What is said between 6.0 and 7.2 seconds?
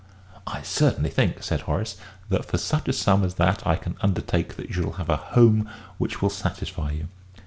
will satisfy you."